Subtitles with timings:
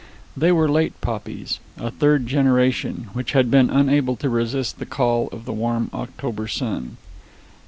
[0.35, 5.27] They were late poppies, a third generation, which had been unable to resist the call
[5.31, 6.97] of the warm October sun.